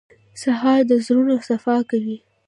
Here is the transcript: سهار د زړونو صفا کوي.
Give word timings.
سهار 0.41 0.81
د 0.89 0.91
زړونو 1.05 1.35
صفا 1.47 1.77
کوي. 1.89 2.17